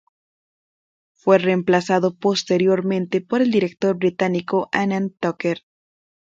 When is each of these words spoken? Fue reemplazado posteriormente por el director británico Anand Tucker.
Fue 1.13 1.37
reemplazado 1.37 2.15
posteriormente 2.15 3.21
por 3.21 3.43
el 3.43 3.51
director 3.51 3.95
británico 3.99 4.67
Anand 4.71 5.11
Tucker. 5.19 5.59